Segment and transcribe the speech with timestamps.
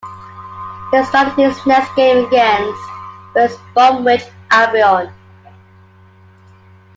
[0.91, 2.81] He started his next game against
[3.35, 5.13] West Bromwich Albion.